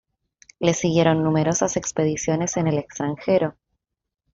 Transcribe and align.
Le 0.57 0.73
siguieron 0.73 1.21
numerosas 1.23 1.77
expediciones 1.77 2.57
en 2.57 2.65
el 2.65 2.79
extranjero. 2.79 3.55